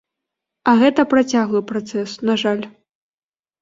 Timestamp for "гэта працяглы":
0.79-1.63